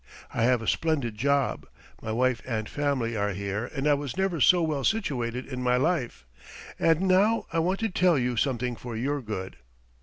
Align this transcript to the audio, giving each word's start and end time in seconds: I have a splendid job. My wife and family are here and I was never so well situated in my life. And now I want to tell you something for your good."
I 0.33 0.41
have 0.45 0.63
a 0.63 0.67
splendid 0.67 1.13
job. 1.15 1.67
My 2.01 2.11
wife 2.11 2.41
and 2.47 2.67
family 2.67 3.15
are 3.15 3.33
here 3.33 3.65
and 3.65 3.87
I 3.87 3.93
was 3.93 4.17
never 4.17 4.41
so 4.41 4.63
well 4.63 4.83
situated 4.83 5.45
in 5.45 5.61
my 5.61 5.77
life. 5.77 6.25
And 6.79 7.01
now 7.01 7.45
I 7.53 7.59
want 7.59 7.79
to 7.81 7.89
tell 7.89 8.17
you 8.17 8.35
something 8.35 8.75
for 8.75 8.95
your 8.95 9.21
good." 9.21 9.57